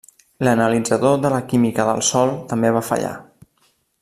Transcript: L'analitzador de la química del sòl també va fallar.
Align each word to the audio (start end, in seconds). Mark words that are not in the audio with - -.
L'analitzador 0.45 1.19
de 1.25 1.31
la 1.35 1.43
química 1.53 1.87
del 1.91 2.03
sòl 2.11 2.35
també 2.55 2.73
va 2.79 2.87
fallar. 2.93 3.17